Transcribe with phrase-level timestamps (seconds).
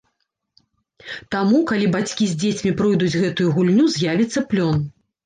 [1.35, 4.81] Таму, калі бацькі з дзецьмі пройдуць гэтую гульню, з'явіцца плён.